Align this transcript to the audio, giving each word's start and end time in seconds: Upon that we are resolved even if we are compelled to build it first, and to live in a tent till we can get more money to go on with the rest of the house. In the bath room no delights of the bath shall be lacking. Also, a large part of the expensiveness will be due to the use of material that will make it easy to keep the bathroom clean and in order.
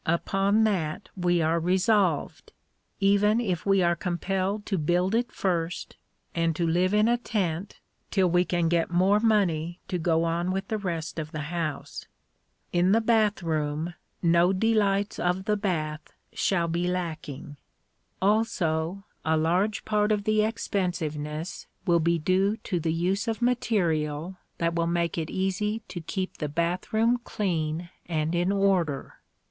Upon 0.07 0.63
that 0.63 1.09
we 1.15 1.43
are 1.43 1.59
resolved 1.59 2.53
even 2.99 3.39
if 3.39 3.67
we 3.67 3.83
are 3.83 3.95
compelled 3.95 4.65
to 4.65 4.79
build 4.79 5.13
it 5.13 5.31
first, 5.31 5.95
and 6.33 6.55
to 6.55 6.65
live 6.65 6.91
in 6.95 7.07
a 7.07 7.19
tent 7.19 7.79
till 8.09 8.27
we 8.27 8.43
can 8.43 8.67
get 8.67 8.89
more 8.89 9.19
money 9.19 9.79
to 9.89 9.99
go 9.99 10.23
on 10.23 10.51
with 10.51 10.69
the 10.69 10.79
rest 10.79 11.19
of 11.19 11.31
the 11.31 11.53
house. 11.53 12.07
In 12.73 12.93
the 12.93 12.99
bath 12.99 13.43
room 13.43 13.93
no 14.23 14.51
delights 14.53 15.19
of 15.19 15.45
the 15.45 15.55
bath 15.55 16.11
shall 16.33 16.67
be 16.67 16.87
lacking. 16.87 17.57
Also, 18.23 19.03
a 19.23 19.37
large 19.37 19.85
part 19.85 20.11
of 20.11 20.23
the 20.23 20.41
expensiveness 20.43 21.67
will 21.85 21.99
be 21.99 22.17
due 22.17 22.57
to 22.63 22.79
the 22.79 22.91
use 22.91 23.27
of 23.27 23.39
material 23.39 24.39
that 24.57 24.73
will 24.73 24.87
make 24.87 25.19
it 25.19 25.29
easy 25.29 25.83
to 25.89 26.01
keep 26.01 26.37
the 26.37 26.49
bathroom 26.49 27.19
clean 27.23 27.91
and 28.07 28.33
in 28.33 28.51
order. 28.51 29.17